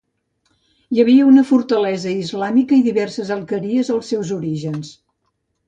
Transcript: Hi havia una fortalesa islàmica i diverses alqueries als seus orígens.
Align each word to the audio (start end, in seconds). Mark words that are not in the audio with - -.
Hi 0.95 1.01
havia 1.03 1.27
una 1.31 1.43
fortalesa 1.49 2.15
islàmica 2.23 2.77
i 2.79 2.87
diverses 2.89 3.31
alqueries 3.39 3.95
als 3.99 4.13
seus 4.15 4.35
orígens. 4.41 4.93